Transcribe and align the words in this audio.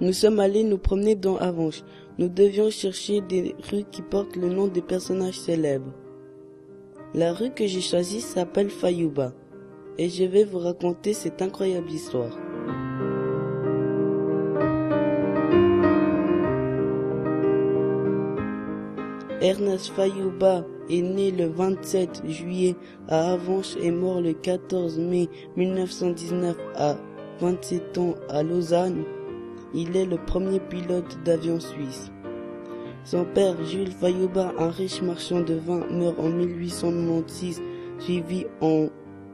Nous 0.00 0.14
sommes 0.14 0.40
allés 0.40 0.64
nous 0.64 0.78
promener 0.78 1.14
dans 1.14 1.36
Avanches. 1.36 1.82
Nous 2.18 2.28
devions 2.28 2.70
chercher 2.70 3.20
des 3.20 3.54
rues 3.70 3.84
qui 3.90 4.00
portent 4.00 4.36
le 4.36 4.48
nom 4.48 4.66
des 4.66 4.80
personnages 4.80 5.38
célèbres. 5.38 5.92
La 7.12 7.34
rue 7.34 7.50
que 7.50 7.66
j'ai 7.66 7.82
choisie 7.82 8.22
s'appelle 8.22 8.70
Fayouba 8.70 9.34
et 9.98 10.08
je 10.08 10.24
vais 10.24 10.44
vous 10.44 10.58
raconter 10.58 11.12
cette 11.12 11.42
incroyable 11.42 11.90
histoire. 11.90 12.34
Ernest 19.42 19.88
Fayouba 19.88 20.64
est 20.88 21.02
né 21.02 21.30
le 21.30 21.46
27 21.46 22.22
juillet 22.26 22.74
à 23.08 23.32
Avanches 23.32 23.76
et 23.82 23.90
mort 23.90 24.22
le 24.22 24.32
14 24.32 24.98
mai 24.98 25.28
1919 25.56 26.56
à 26.76 26.96
27 27.40 27.98
ans 27.98 28.14
à 28.30 28.42
Lausanne. 28.42 29.04
Il 29.72 29.96
est 29.96 30.06
le 30.06 30.16
premier 30.16 30.58
pilote 30.58 31.18
d'avion 31.24 31.60
suisse. 31.60 32.10
Son 33.04 33.24
père, 33.24 33.64
Jules 33.64 33.92
Fayouba, 33.92 34.52
un 34.58 34.70
riche 34.70 35.00
marchand 35.00 35.40
de 35.40 35.54
vin, 35.54 35.86
meurt 35.90 36.18
en 36.18 36.28
1896, 36.28 37.62
suivi 37.98 38.46
en 38.60 38.88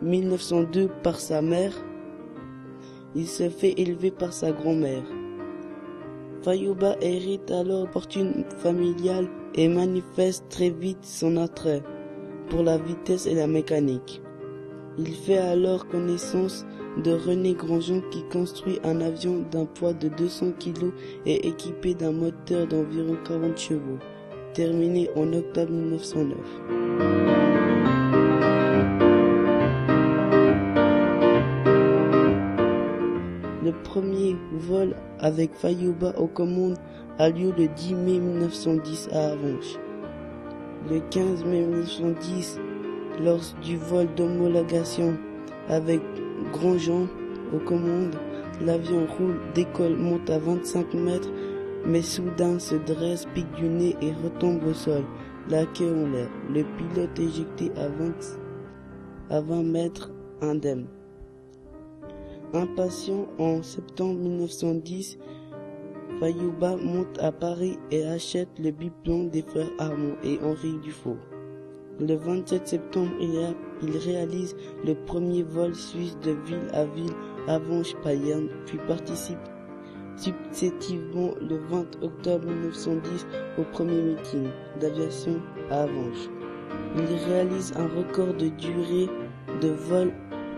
1902 0.00 0.88
par 1.02 1.20
sa 1.20 1.42
mère. 1.42 1.74
Il 3.14 3.26
se 3.26 3.50
fait 3.50 3.74
élever 3.76 4.10
par 4.10 4.32
sa 4.32 4.52
grand-mère. 4.52 5.04
Fayouba 6.42 6.96
hérite 7.00 7.50
alors 7.50 7.88
fortune 7.90 8.44
familiale 8.58 9.28
et 9.54 9.68
manifeste 9.68 10.48
très 10.48 10.70
vite 10.70 11.04
son 11.04 11.36
attrait 11.36 11.82
pour 12.48 12.62
la 12.62 12.78
vitesse 12.78 13.26
et 13.26 13.34
la 13.34 13.46
mécanique. 13.46 14.22
Il 14.98 15.14
fait 15.14 15.38
alors 15.38 15.86
connaissance 15.88 16.66
de 16.96 17.12
René 17.12 17.54
Grandjean 17.54 18.02
qui 18.10 18.22
construit 18.24 18.78
un 18.84 19.00
avion 19.00 19.44
d'un 19.50 19.64
poids 19.64 19.92
de 19.92 20.08
200 20.08 20.52
kg 20.58 20.92
et 21.26 21.48
équipé 21.48 21.94
d'un 21.94 22.12
moteur 22.12 22.66
d'environ 22.66 23.16
40 23.24 23.58
chevaux, 23.58 23.98
terminé 24.52 25.08
en 25.16 25.32
octobre 25.32 25.72
1909. 25.72 26.38
Le 33.64 33.72
premier 33.84 34.36
vol 34.52 34.94
avec 35.20 35.54
Fayouba 35.54 36.12
aux 36.18 36.26
commandes 36.26 36.78
a 37.18 37.30
lieu 37.30 37.52
le 37.56 37.68
10 37.68 37.94
mai 37.94 38.18
1910 38.18 39.08
à 39.12 39.32
Avanches. 39.32 39.78
Le 40.90 41.00
15 41.10 41.44
mai 41.44 41.60
1910, 41.60 42.60
lors 43.22 43.40
du 43.62 43.76
vol 43.76 44.08
d'homologation 44.16 45.16
avec 45.68 46.00
Grandjean 46.52 47.06
aux 47.54 47.58
commandes, 47.58 48.16
l'avion 48.60 49.06
roule, 49.18 49.38
décolle, 49.54 49.96
monte 49.96 50.28
à 50.30 50.38
25 50.38 50.94
mètres, 50.94 51.30
mais 51.86 52.02
soudain 52.02 52.58
se 52.58 52.74
dresse, 52.74 53.26
pique 53.34 53.52
du 53.52 53.68
nez 53.68 53.96
et 54.00 54.12
retombe 54.24 54.64
au 54.64 54.74
sol, 54.74 55.04
la 55.48 55.66
queue 55.66 55.92
en 55.92 56.08
l'air. 56.08 56.28
Le 56.50 56.64
pilote 56.76 57.18
éjecté 57.18 57.70
à 57.76 57.88
20, 57.88 58.14
à 59.30 59.40
20 59.40 59.62
mètres 59.62 60.10
indemne. 60.40 60.86
Impatient 62.54 63.26
en 63.38 63.62
septembre 63.62 64.20
1910, 64.20 65.18
Fayouba 66.20 66.76
monte 66.76 67.18
à 67.18 67.32
Paris 67.32 67.78
et 67.90 68.04
achète 68.04 68.50
le 68.58 68.70
biplomb 68.70 69.24
des 69.24 69.42
frères 69.42 69.70
Armand 69.78 70.14
et 70.22 70.38
Henri 70.44 70.78
Dufault. 70.82 71.16
Le 71.98 72.14
27 72.14 72.68
septembre, 72.68 73.10
il, 73.20 73.54
réalise 73.90 74.56
le 74.84 74.94
premier 74.94 75.42
vol 75.42 75.74
suisse 75.74 76.16
de 76.22 76.32
ville 76.46 76.68
à 76.72 76.84
ville 76.84 77.12
avant 77.48 77.82
Payerne, 78.02 78.48
puis 78.66 78.78
participe 78.86 79.38
successivement 80.16 81.32
le 81.40 81.58
20 81.70 82.02
octobre 82.02 82.46
1910 82.46 83.26
au 83.58 83.62
premier 83.72 84.00
meeting 84.00 84.48
d'aviation 84.80 85.40
à 85.70 85.82
Avanches. 85.82 86.28
Il 86.96 87.30
réalise 87.30 87.72
un 87.76 87.88
record 87.88 88.34
de 88.34 88.48
durée 88.48 89.08
de 89.60 89.68
vol 89.68 90.12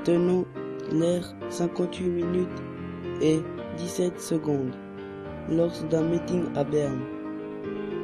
tenant 0.04 0.44
l'air 0.92 1.34
58 1.50 2.08
minutes 2.08 2.62
et 3.22 3.40
17 3.76 4.20
secondes 4.20 4.74
lors 5.50 5.72
d'un 5.90 6.02
meeting 6.02 6.44
à 6.56 6.64
Berne. 6.64 7.00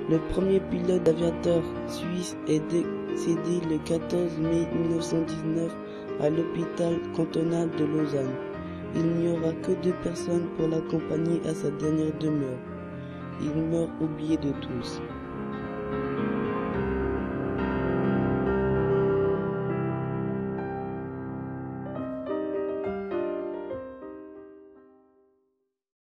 Le 0.09 0.19
premier 0.33 0.61
pilote 0.61 1.03
d'aviateur 1.05 1.63
suisse 1.89 2.37
est 2.49 2.67
décédé 3.11 3.61
le 3.69 3.79
14 3.79 4.39
mai 4.39 4.67
1919 4.73 5.75
à 6.21 6.31
l'hôpital 6.31 6.99
cantonal 7.17 7.69
de 7.79 7.85
Lausanne. 7.85 8.35
Il 8.95 9.05
n'y 9.05 9.29
aura 9.29 9.53
que 9.63 9.73
deux 9.83 9.95
personnes 10.03 10.47
pour 10.57 10.69
l'accompagner 10.69 11.41
à 11.49 11.55
sa 11.55 11.71
dernière 11.71 12.17
demeure. 12.19 12.59
Il 13.41 13.55
meurt 13.63 13.91
oublié 14.01 14.37
de 14.37 14.51
tous. 14.61 15.01